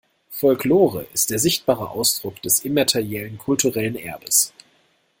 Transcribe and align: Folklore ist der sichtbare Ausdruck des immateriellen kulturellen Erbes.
Folklore 0.31 1.05
ist 1.13 1.29
der 1.29 1.37
sichtbare 1.37 1.91
Ausdruck 1.91 2.41
des 2.41 2.61
immateriellen 2.65 3.37
kulturellen 3.37 3.95
Erbes. 3.95 4.51